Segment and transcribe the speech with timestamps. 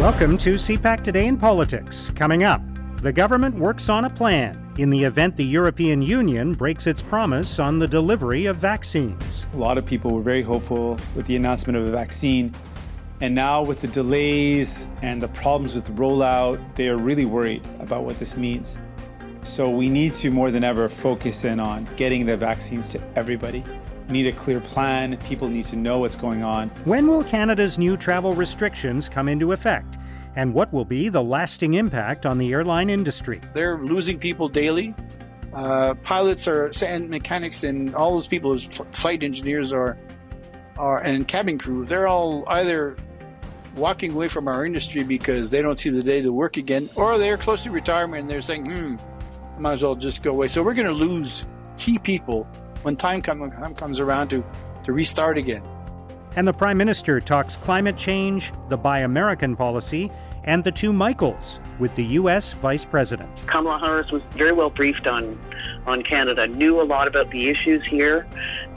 [0.00, 2.12] Welcome to CPAC Today in Politics.
[2.14, 2.60] Coming up,
[2.98, 7.58] the government works on a plan in the event the European Union breaks its promise
[7.58, 9.46] on the delivery of vaccines.
[9.54, 12.54] A lot of people were very hopeful with the announcement of a vaccine.
[13.22, 17.66] And now, with the delays and the problems with the rollout, they are really worried
[17.80, 18.78] about what this means.
[19.44, 23.64] So, we need to more than ever focus in on getting the vaccines to everybody.
[24.06, 25.16] We need a clear plan.
[25.18, 26.68] People need to know what's going on.
[26.84, 29.98] When will Canada's new travel restrictions come into effect?
[30.36, 33.40] and what will be the lasting impact on the airline industry.
[33.54, 34.94] They're losing people daily.
[35.52, 39.96] Uh, pilots are and mechanics and all those people, as flight engineers are,
[40.76, 42.96] are and cabin crew, they're all either
[43.74, 47.16] walking away from our industry because they don't see the day to work again, or
[47.16, 48.96] they're close to retirement and they're saying, "Hmm,
[49.56, 51.44] I might as well just go away." So we're going to lose
[51.78, 52.46] key people
[52.86, 54.44] when time come, comes around to
[54.84, 55.62] to restart again.
[56.36, 60.12] And the Prime Minister talks climate change, the Buy American policy,
[60.44, 62.52] and the two Michaels with the U.S.
[62.52, 63.28] Vice President.
[63.48, 65.36] Kamala Harris was very well briefed on
[65.86, 68.24] on Canada, knew a lot about the issues here,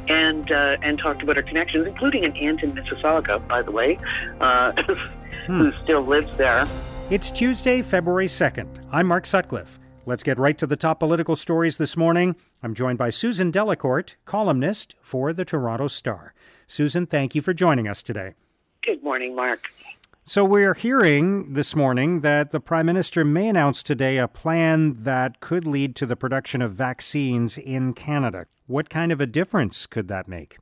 [0.07, 3.99] and uh, and talked about her connections, including an aunt in Mississauga, by the way,
[4.41, 4.71] uh,
[5.45, 5.53] hmm.
[5.53, 6.67] who still lives there.
[7.11, 8.67] It's Tuesday, February 2nd.
[8.91, 9.78] I'm Mark Sutcliffe.
[10.05, 12.35] Let's get right to the top political stories this morning.
[12.63, 16.33] I'm joined by Susan Delacourt, columnist for the Toronto Star.
[16.67, 18.33] Susan, thank you for joining us today.
[18.83, 19.69] Good morning, Mark.
[20.23, 25.39] So, we're hearing this morning that the Prime Minister may announce today a plan that
[25.39, 28.45] could lead to the production of vaccines in Canada.
[28.67, 30.57] What kind of a difference could that make?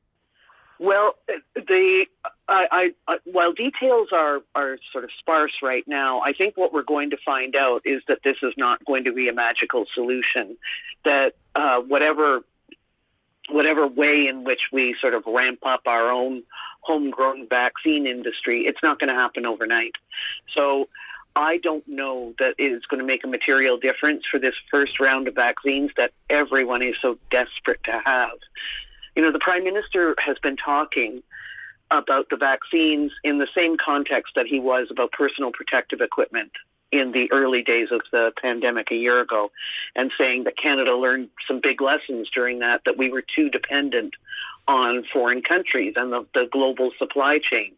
[0.79, 1.15] Well,
[1.55, 2.05] the
[2.47, 6.83] I, I, while details are, are sort of sparse right now, I think what we're
[6.83, 10.57] going to find out is that this is not going to be a magical solution.
[11.03, 12.41] That uh, whatever
[13.49, 16.43] whatever way in which we sort of ramp up our own
[16.81, 19.93] homegrown vaccine industry, it's not going to happen overnight.
[20.53, 20.89] So
[21.35, 25.27] I don't know that it's going to make a material difference for this first round
[25.27, 28.39] of vaccines that everyone is so desperate to have.
[29.17, 31.23] You know, the Prime Minister has been talking
[31.89, 36.51] about the vaccines in the same context that he was about personal protective equipment
[36.91, 39.49] in the early days of the pandemic a year ago
[39.95, 44.13] and saying that Canada learned some big lessons during that, that we were too dependent
[44.67, 47.73] on foreign countries and the, the global supply chain.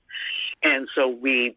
[0.61, 1.55] And so we,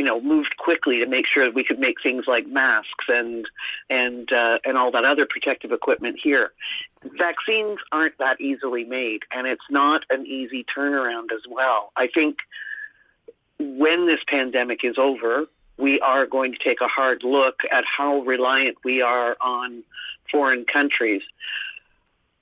[0.00, 3.44] you know, moved quickly to make sure that we could make things like masks and
[3.90, 6.52] and uh, and all that other protective equipment here.
[7.18, 11.92] Vaccines aren't that easily made, and it's not an easy turnaround as well.
[11.98, 12.38] I think
[13.58, 15.44] when this pandemic is over,
[15.76, 19.82] we are going to take a hard look at how reliant we are on
[20.32, 21.20] foreign countries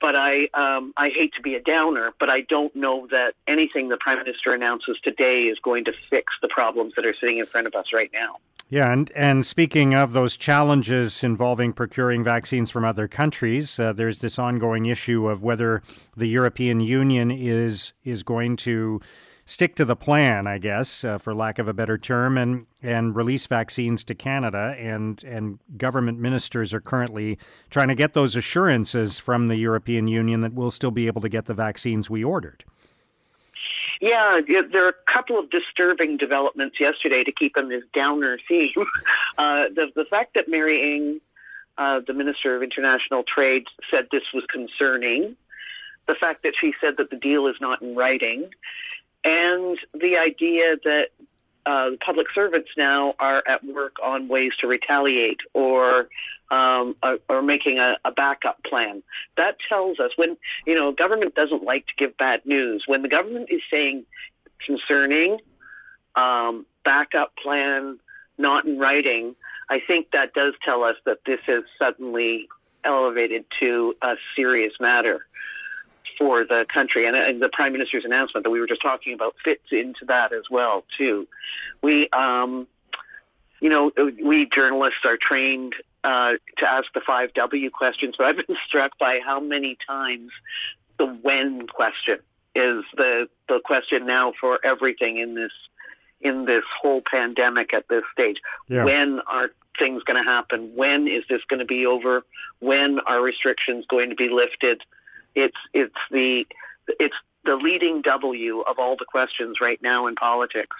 [0.01, 3.89] but I um, I hate to be a downer, but I don't know that anything
[3.89, 7.45] the prime minister announces today is going to fix the problems that are sitting in
[7.45, 8.37] front of us right now.
[8.69, 14.19] Yeah, and and speaking of those challenges involving procuring vaccines from other countries, uh, there's
[14.19, 15.81] this ongoing issue of whether
[16.15, 19.01] the European Union is is going to
[19.49, 23.15] stick to the plan, I guess, uh, for lack of a better term, and and
[23.15, 24.75] release vaccines to Canada.
[24.77, 27.37] And and government ministers are currently
[27.69, 31.29] trying to get those assurances from the European Union that we'll still be able to
[31.29, 32.63] get the vaccines we ordered.
[34.01, 34.39] Yeah,
[34.71, 38.69] there are a couple of disturbing developments yesterday to keep on this downer theme.
[39.37, 41.21] Uh, the the fact that Mary Ng,
[41.77, 45.37] uh, the Minister of International Trade, said this was concerning.
[46.09, 48.49] The fact that she said that the deal is not in writing,
[49.23, 51.07] and the idea that
[51.65, 56.07] uh, public servants now are at work on ways to retaliate or
[56.51, 56.95] um,
[57.27, 59.03] or, making a, a, backup plan.
[59.37, 60.35] That tells us when
[60.65, 62.85] you know government doesn't like to give bad news.
[62.87, 64.05] When the government is saying
[64.65, 65.37] concerning
[66.15, 67.99] um, backup plan
[68.39, 69.35] not in writing,
[69.69, 72.47] I think that does tell us that this is suddenly
[72.83, 75.27] elevated to a serious matter
[76.19, 77.07] for the country.
[77.07, 80.33] And, and, the prime minister's announcement that we were just talking about fits into that
[80.33, 81.27] as well too.
[81.81, 82.67] We, um,
[83.61, 83.91] you know,
[84.23, 85.73] we journalists are trained
[86.03, 90.29] uh, to ask the five W questions, but I've been struck by how many times
[90.97, 92.19] the when question
[92.55, 95.51] is the the question now for everything in this
[96.21, 98.37] in this whole pandemic at this stage.
[98.67, 98.83] Yeah.
[98.83, 100.71] When are things going to happen?
[100.75, 102.23] When is this going to be over?
[102.59, 104.81] When are restrictions going to be lifted?
[105.35, 106.45] It's it's the
[106.87, 107.15] it's
[107.45, 110.75] the leading W of all the questions right now in politics.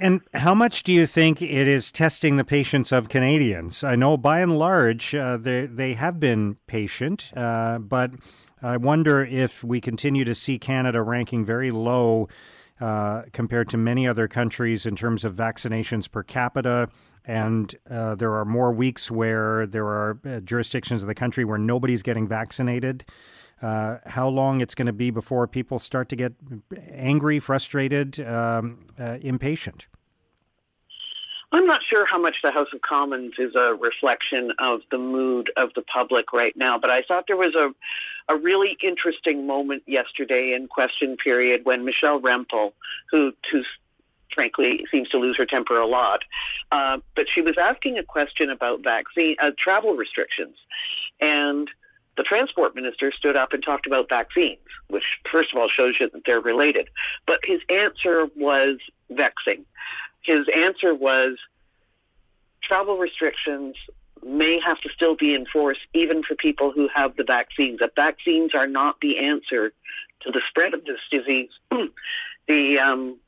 [0.00, 3.84] And how much do you think it is testing the patience of Canadians?
[3.84, 8.10] I know by and large uh, they they have been patient, uh, but
[8.60, 12.28] I wonder if we continue to see Canada ranking very low
[12.80, 16.88] uh, compared to many other countries in terms of vaccinations per capita.
[17.24, 21.58] And uh, there are more weeks where there are uh, jurisdictions of the country where
[21.58, 23.04] nobody's getting vaccinated.
[23.62, 26.34] Uh, how long it's going to be before people start to get
[26.92, 29.86] angry, frustrated, um, uh, impatient?
[31.52, 35.52] I'm not sure how much the House of Commons is a reflection of the mood
[35.56, 37.70] of the public right now, but I thought there was a
[38.28, 42.72] a really interesting moment yesterday in question period when Michelle Rempel,
[43.10, 43.62] who who
[44.34, 46.20] frankly seems to lose her temper a lot,
[46.72, 50.56] uh, but she was asking a question about vaccine uh, travel restrictions,
[51.20, 51.68] and
[52.16, 54.58] the transport minister stood up and talked about vaccines,
[54.88, 56.88] which first of all shows you that they're related.
[57.26, 58.78] But his answer was
[59.10, 59.64] vexing
[60.24, 61.36] his answer was
[62.62, 63.76] travel restrictions
[64.24, 67.78] may have to still be enforced even for people who have the vaccines.
[67.80, 69.72] That vaccines are not the answer
[70.22, 71.50] to the spread of this disease.
[72.48, 73.18] the um,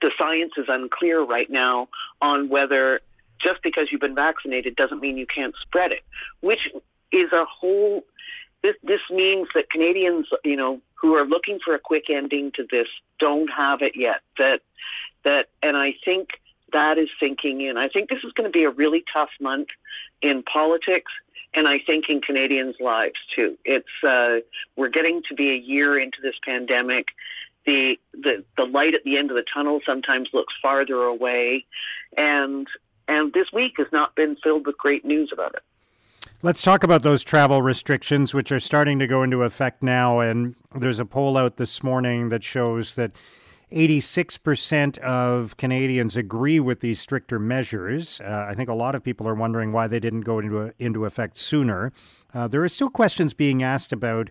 [0.00, 1.88] the science is unclear right now
[2.20, 3.00] on whether
[3.40, 6.02] just because you've been vaccinated doesn't mean you can't spread it,
[6.40, 6.60] which
[7.12, 8.04] is a whole.
[8.62, 12.66] This this means that Canadians, you know, who are looking for a quick ending to
[12.70, 12.88] this,
[13.18, 14.22] don't have it yet.
[14.36, 14.60] That
[15.24, 16.28] that, and I think
[16.72, 17.76] that is sinking in.
[17.76, 19.68] I think this is going to be a really tough month
[20.22, 21.12] in politics,
[21.54, 23.56] and I think in Canadians' lives too.
[23.64, 24.44] It's uh,
[24.76, 27.06] we're getting to be a year into this pandemic.
[27.68, 31.66] The, the the light at the end of the tunnel sometimes looks farther away,
[32.16, 32.66] and
[33.06, 35.62] and this week has not been filled with great news about it.
[36.40, 40.20] Let's talk about those travel restrictions, which are starting to go into effect now.
[40.20, 43.10] And there's a poll out this morning that shows that
[43.70, 48.18] 86% of Canadians agree with these stricter measures.
[48.22, 51.04] Uh, I think a lot of people are wondering why they didn't go into, into
[51.04, 51.92] effect sooner.
[52.32, 54.30] Uh, there are still questions being asked about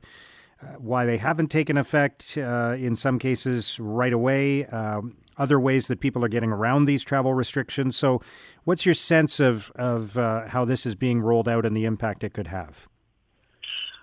[0.78, 6.00] why they haven't taken effect uh, in some cases right away, um, other ways that
[6.00, 7.96] people are getting around these travel restrictions.
[7.96, 8.22] So,
[8.64, 12.24] what's your sense of, of uh, how this is being rolled out and the impact
[12.24, 12.88] it could have?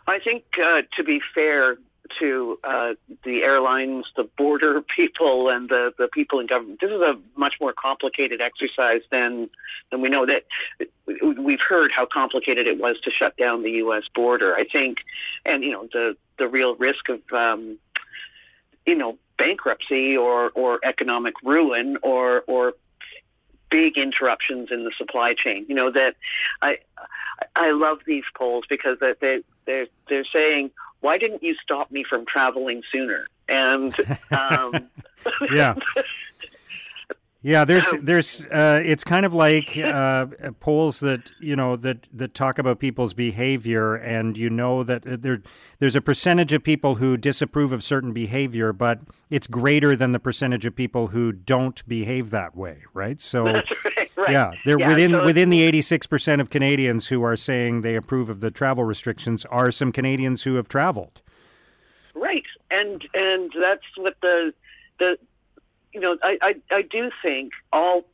[0.07, 1.77] I think, uh, to be fair,
[2.21, 6.81] to uh, the airlines, the border people, and the, the people in government.
[6.81, 9.49] This is a much more complicated exercise than
[9.91, 10.27] than we know.
[10.27, 14.05] That we've heard how complicated it was to shut down the U.S.
[14.15, 14.55] border.
[14.55, 14.99] I think,
[15.45, 17.79] and you know the the real risk of um,
[18.87, 22.75] you know bankruptcy or or economic ruin or or
[23.71, 25.67] big interruptions in the supply chain.
[25.69, 26.15] You know that
[26.63, 26.79] I
[27.57, 30.71] I love these polls because they they they're, they're saying
[31.05, 33.27] why didn't you stop me from traveling sooner?
[33.47, 33.95] And
[34.31, 34.89] um,
[35.55, 35.75] yeah.
[37.47, 40.25] Yeah, there's there's uh, it's kind of like uh,
[40.61, 45.19] polls that you know that that talk about people's behavior, and you know that uh,
[45.21, 45.43] there
[45.79, 50.19] there's a percentage of people who disapprove of certain behavior, but it's greater than the
[50.19, 53.21] percentage of people who don't behave that way, right?
[53.21, 53.67] So right,
[54.17, 54.31] right.
[54.31, 57.95] yeah, they're yeah, within so within the 86 percent of Canadians who are saying they
[57.95, 61.21] approve of the travel restrictions are some Canadians who have traveled.
[62.15, 64.55] Right, and and that's what the
[64.99, 65.19] the
[65.95, 68.05] you know, I, I, I do think all,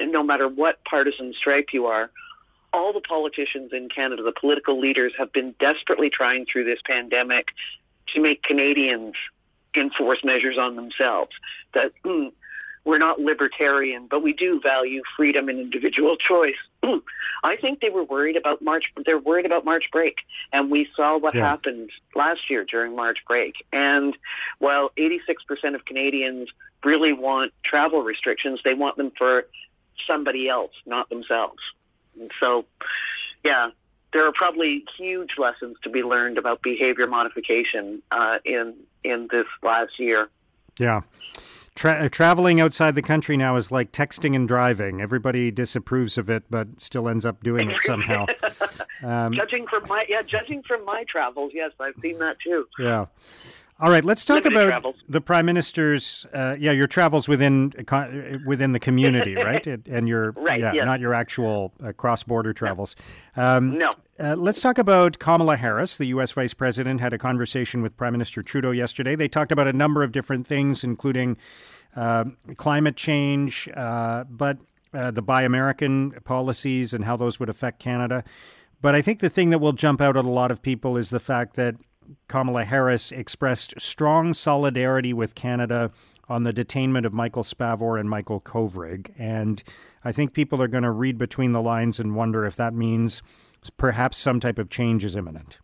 [0.00, 2.10] no matter what partisan stripe you are,
[2.72, 7.48] all the politicians in Canada, the political leaders, have been desperately trying through this pandemic
[8.14, 9.14] to make Canadians
[9.76, 11.32] enforce measures on themselves.
[11.74, 12.32] That mm,
[12.84, 16.54] we're not libertarian, but we do value freedom and individual choice.
[17.44, 18.84] I think they were worried about March.
[19.04, 20.16] They're worried about March break,
[20.52, 21.42] and we saw what yeah.
[21.42, 23.54] happened last year during March break.
[23.72, 24.16] And
[24.58, 26.48] while 86% of Canadians
[26.84, 29.44] really want travel restrictions, they want them for
[30.06, 31.60] somebody else, not themselves.
[32.18, 32.64] And so,
[33.44, 33.70] yeah,
[34.12, 39.46] there are probably huge lessons to be learned about behavior modification uh, in in this
[39.62, 40.28] last year.
[40.78, 41.00] Yeah.
[41.74, 45.00] Tra- uh, traveling outside the country now is like texting and driving.
[45.00, 48.26] Everybody disapproves of it, but still ends up doing it somehow.
[49.02, 52.66] Um, judging from my yeah, judging from my travels, yes, I've seen that too.
[52.78, 53.06] Yeah.
[53.80, 54.96] All right, let's talk Limited about travels.
[55.08, 56.26] the prime minister's.
[56.34, 57.72] Uh, yeah, your travels within
[58.46, 59.66] within the community, right?
[59.66, 60.84] and your right, yeah, yes.
[60.84, 62.94] not your actual uh, cross border travels.
[63.36, 63.88] Um, no.
[64.18, 65.96] Uh, let's talk about Kamala Harris.
[65.96, 66.30] The U.S.
[66.32, 69.16] Vice President had a conversation with Prime Minister Trudeau yesterday.
[69.16, 71.38] They talked about a number of different things, including
[71.96, 72.24] uh,
[72.56, 74.58] climate change, uh, but
[74.92, 78.24] uh, the Buy American policies and how those would affect Canada.
[78.82, 81.08] But I think the thing that will jump out at a lot of people is
[81.08, 81.76] the fact that
[82.28, 85.90] Kamala Harris expressed strong solidarity with Canada
[86.28, 89.12] on the detainment of Michael Spavor and Michael Kovrig.
[89.18, 89.62] And
[90.04, 93.22] I think people are going to read between the lines and wonder if that means
[93.76, 95.58] perhaps some type of change is imminent.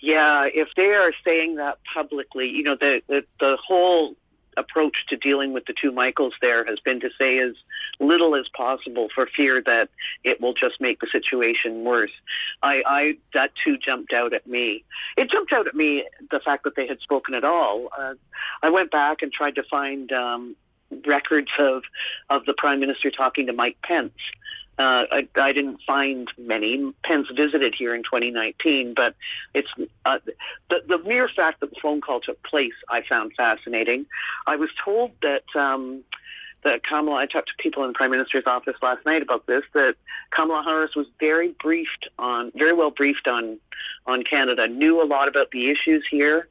[0.00, 4.14] Yeah, if they are saying that publicly, you know, the the, the whole
[4.56, 7.54] approach to dealing with the two Michaels there has been to say as
[8.00, 9.88] little as possible for fear that
[10.24, 12.10] it will just make the situation worse.
[12.62, 14.84] I, I that too jumped out at me.
[15.16, 17.88] It jumped out at me the fact that they had spoken at all.
[17.98, 18.14] Uh,
[18.62, 20.56] I went back and tried to find um,
[21.06, 21.82] records of
[22.30, 24.12] of the prime minister talking to Mike Pence.
[24.78, 26.92] Uh, I, I didn't find many.
[27.02, 29.14] Pence visited here in 2019, but
[29.54, 29.68] it's
[30.04, 30.18] uh,
[30.68, 32.74] the the mere fact that the phone call took place.
[32.90, 34.06] I found fascinating.
[34.46, 35.44] I was told that.
[35.58, 36.04] Um,
[36.64, 39.62] that Kamala, I talked to people in the Prime Minister's office last night about this,
[39.74, 39.94] that
[40.34, 43.58] Kamala Harris was very briefed on, very well briefed on,
[44.06, 46.48] on Canada, knew a lot about the issues here,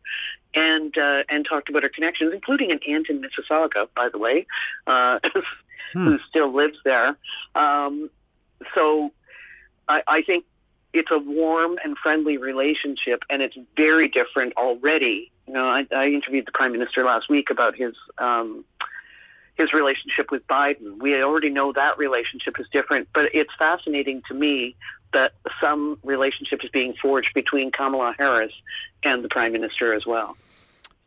[0.55, 4.47] and uh, and talked about her connections, including an aunt in Mississauga, by the way,
[4.87, 5.19] uh,
[5.93, 6.05] hmm.
[6.05, 7.15] who still lives there.
[7.55, 8.09] Um,
[8.73, 9.11] so
[9.87, 10.45] I, I think
[10.93, 15.31] it's a warm and friendly relationship, and it's very different already.
[15.47, 18.63] You know, I, I interviewed the prime minister last week about his um,
[19.57, 20.99] his relationship with Biden.
[21.01, 24.75] We already know that relationship is different, but it's fascinating to me
[25.13, 28.51] that some relationship is being forged between Kamala Harris
[29.03, 30.35] and the prime minister as well.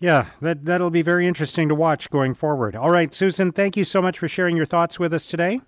[0.01, 2.77] Yeah, that that'll be very interesting to watch going forward.
[2.77, 5.61] All right, Susan, thank you so much for sharing your thoughts with us today.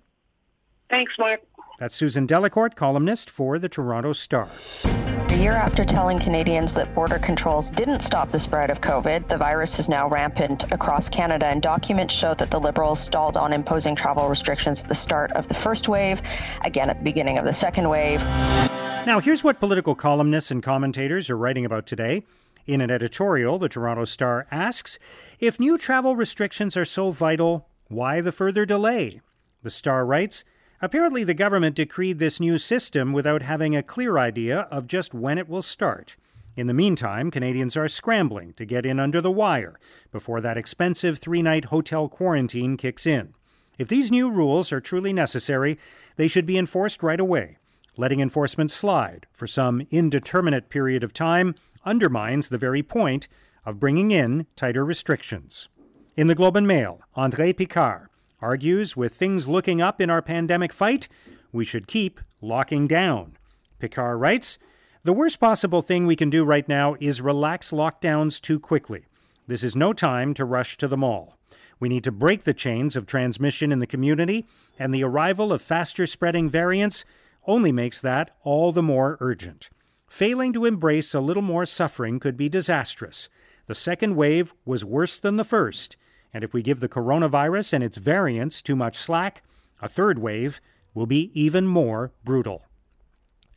[0.89, 1.41] Thanks, Mark.
[1.79, 4.49] That's Susan Delacourt, columnist for the Toronto Star.
[4.83, 9.37] A year after telling Canadians that border controls didn't stop the spread of COVID, the
[9.37, 13.95] virus is now rampant across Canada, and documents show that the Liberals stalled on imposing
[13.95, 16.21] travel restrictions at the start of the first wave,
[16.63, 18.21] again at the beginning of the second wave.
[18.21, 22.23] Now, here's what political columnists and commentators are writing about today.
[22.65, 24.99] In an editorial, the Toronto Star asks
[25.39, 29.21] If new travel restrictions are so vital, why the further delay?
[29.63, 30.43] The Star writes
[30.81, 35.37] Apparently, the government decreed this new system without having a clear idea of just when
[35.37, 36.15] it will start.
[36.55, 39.79] In the meantime, Canadians are scrambling to get in under the wire
[40.11, 43.33] before that expensive three night hotel quarantine kicks in.
[43.77, 45.79] If these new rules are truly necessary,
[46.15, 47.57] they should be enforced right away.
[47.97, 53.27] Letting enforcement slide for some indeterminate period of time undermines the very point
[53.65, 55.69] of bringing in tighter restrictions.
[56.15, 58.07] In the Globe and Mail, André Picard,
[58.41, 61.07] argues with things looking up in our pandemic fight,
[61.51, 63.37] we should keep locking down.
[63.79, 64.57] Picard writes
[65.03, 69.05] The worst possible thing we can do right now is relax lockdowns too quickly.
[69.47, 71.37] This is no time to rush to the mall.
[71.79, 74.45] We need to break the chains of transmission in the community,
[74.77, 77.05] and the arrival of faster spreading variants
[77.47, 79.69] only makes that all the more urgent.
[80.11, 83.29] Failing to embrace a little more suffering could be disastrous.
[83.67, 85.95] The second wave was worse than the first,
[86.33, 89.41] and if we give the coronavirus and its variants too much slack,
[89.81, 90.59] a third wave
[90.93, 92.65] will be even more brutal.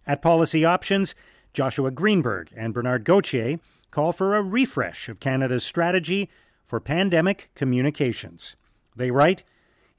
[0.07, 1.17] At Policy Options,
[1.53, 3.59] Joshua Greenberg and Bernard Gauthier
[3.91, 6.31] call for a refresh of Canada's strategy
[6.65, 8.55] for pandemic communications.
[8.95, 9.43] They write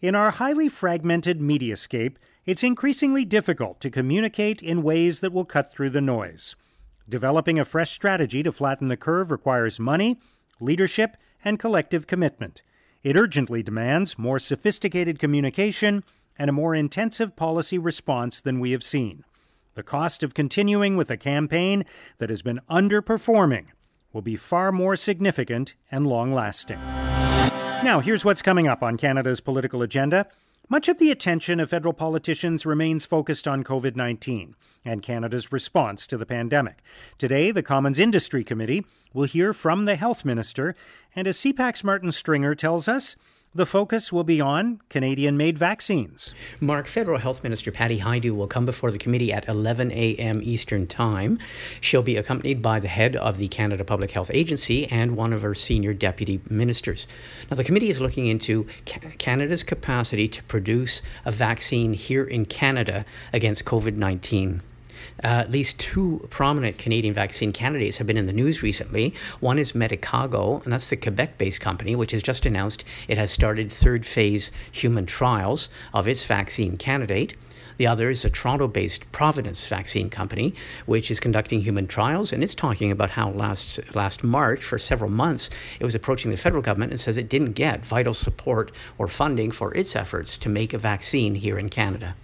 [0.01, 5.71] In our highly fragmented mediascape, it's increasingly difficult to communicate in ways that will cut
[5.71, 6.55] through the noise.
[7.07, 10.19] Developing a fresh strategy to flatten the curve requires money,
[10.59, 12.61] leadership, and collective commitment.
[13.03, 16.03] It urgently demands more sophisticated communication
[16.37, 19.23] and a more intensive policy response than we have seen.
[19.75, 21.85] The cost of continuing with a campaign
[22.17, 23.67] that has been underperforming
[24.11, 26.79] will be far more significant and long lasting.
[27.83, 30.27] Now, here's what's coming up on Canada's political agenda.
[30.69, 36.07] Much of the attention of federal politicians remains focused on COVID 19 and Canada's response
[36.07, 36.81] to the pandemic.
[37.17, 40.75] Today, the Commons Industry Committee will hear from the Health Minister,
[41.15, 43.15] and as CPAC's Martin Stringer tells us,
[43.55, 46.35] the focus will be on Canadian made vaccines.
[46.59, 50.41] Mark, Federal Health Minister Patty Hajdu will come before the committee at 11 a.m.
[50.43, 51.39] Eastern Time.
[51.79, 55.41] She'll be accompanied by the head of the Canada Public Health Agency and one of
[55.41, 57.07] her senior deputy ministers.
[57.49, 62.45] Now, the committee is looking into ca- Canada's capacity to produce a vaccine here in
[62.45, 64.61] Canada against COVID 19.
[65.23, 69.13] Uh, at least two prominent Canadian vaccine candidates have been in the news recently.
[69.39, 73.31] One is Medicago, and that's the Quebec based company, which has just announced it has
[73.31, 77.35] started third phase human trials of its vaccine candidate.
[77.77, 82.31] The other is a Toronto based Providence vaccine company, which is conducting human trials.
[82.31, 86.37] And it's talking about how last, last March, for several months, it was approaching the
[86.37, 90.49] federal government and says it didn't get vital support or funding for its efforts to
[90.49, 92.15] make a vaccine here in Canada.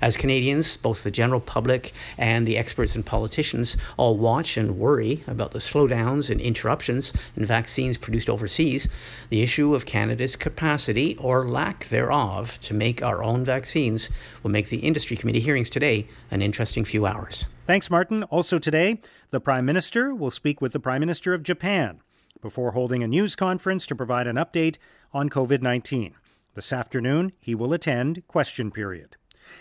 [0.00, 5.22] As Canadians, both the general public and the experts and politicians all watch and worry
[5.26, 8.88] about the slowdowns and interruptions in vaccines produced overseas,
[9.28, 14.10] the issue of Canada's capacity or lack thereof to make our own vaccines
[14.42, 17.46] will make the Industry Committee hearings today an interesting few hours.
[17.66, 18.24] Thanks, Martin.
[18.24, 22.00] Also today, the Prime Minister will speak with the Prime Minister of Japan
[22.40, 24.76] before holding a news conference to provide an update
[25.12, 26.14] on COVID 19.
[26.54, 29.16] This afternoon, he will attend question period.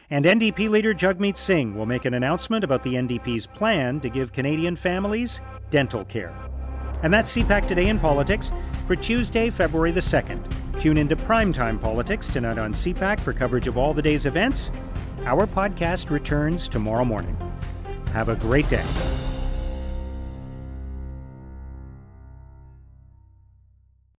[0.10, 4.34] And NDP leader Jagmeet Singh will make an announcement about the NDP's plan to give
[4.34, 6.34] Canadian families dental care.
[7.03, 8.51] And that's CPAC Today in Politics
[8.86, 10.41] for Tuesday, February the 2nd.
[10.79, 14.72] Tune into Primetime Politics tonight on CPAC for coverage of all the day's events.
[15.25, 17.38] Our podcast returns tomorrow morning.
[18.13, 18.86] Have a great day.